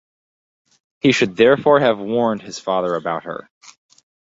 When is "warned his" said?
1.99-2.57